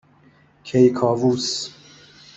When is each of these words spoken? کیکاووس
کیکاووس 0.63 1.47